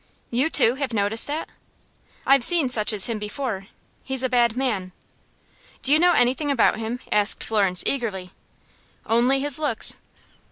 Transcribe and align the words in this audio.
"You, 0.31 0.49
too, 0.49 0.73
have 0.79 0.93
noticed 0.93 1.27
that?" 1.27 1.47
"I've 2.25 2.43
seen 2.43 2.69
such 2.69 2.91
as 2.91 3.05
him 3.05 3.19
before. 3.19 3.67
He's 4.01 4.23
a 4.23 4.29
bad 4.29 4.57
man." 4.57 4.93
"Do 5.83 5.93
you 5.93 5.99
know 5.99 6.13
anything 6.13 6.49
about 6.49 6.79
him?" 6.79 6.99
asked 7.11 7.43
Florence, 7.43 7.83
eagerly. 7.85 8.31
"Only 9.05 9.41
his 9.41 9.59
looks." 9.59 9.95